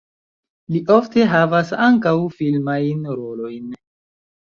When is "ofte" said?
0.95-1.27